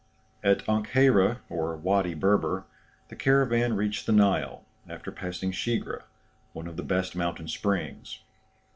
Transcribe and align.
At 0.43 0.65
Ankheyre, 0.67 1.41
or 1.47 1.77
Wady 1.77 2.15
Berber, 2.15 2.65
the 3.09 3.15
caravan 3.15 3.75
reached 3.75 4.07
the 4.07 4.11
Nile, 4.11 4.65
after 4.89 5.11
passing 5.11 5.51
Shigre, 5.51 6.01
one 6.53 6.65
of 6.65 6.75
the 6.75 6.81
best 6.81 7.15
mountain 7.15 7.47
springs. 7.47 8.17